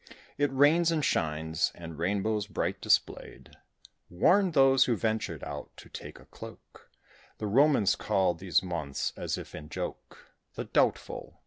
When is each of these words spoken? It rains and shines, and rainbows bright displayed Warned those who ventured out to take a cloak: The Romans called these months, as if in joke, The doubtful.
It 0.35 0.51
rains 0.51 0.89
and 0.91 1.05
shines, 1.05 1.71
and 1.75 1.95
rainbows 1.99 2.47
bright 2.47 2.81
displayed 2.81 3.51
Warned 4.09 4.53
those 4.55 4.85
who 4.85 4.95
ventured 4.95 5.43
out 5.43 5.69
to 5.77 5.89
take 5.89 6.19
a 6.19 6.25
cloak: 6.25 6.89
The 7.37 7.45
Romans 7.45 7.95
called 7.95 8.39
these 8.39 8.63
months, 8.63 9.13
as 9.15 9.37
if 9.37 9.53
in 9.53 9.69
joke, 9.69 10.33
The 10.55 10.63
doubtful. 10.65 11.39